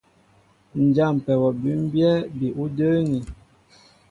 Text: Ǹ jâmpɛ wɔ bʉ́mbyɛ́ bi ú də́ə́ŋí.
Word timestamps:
Ǹ 0.79 0.81
jâmpɛ 0.95 1.33
wɔ 1.41 1.49
bʉ́mbyɛ́ 1.61 2.13
bi 2.37 2.47
ú 2.61 2.65
də́ə́ŋí. 2.77 3.19